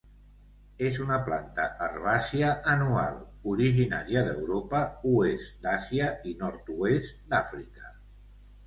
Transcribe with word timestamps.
És 0.85 0.95
una 1.03 1.19
planta 1.27 1.65
herbàcia 1.87 2.49
anual 2.73 3.19
originària 3.53 4.25
d'Europa, 4.31 4.81
oest 5.15 5.55
d'Àsia 5.69 6.11
i 6.33 6.37
nord-oest 6.45 7.25
d'Àfrica. 7.35 7.97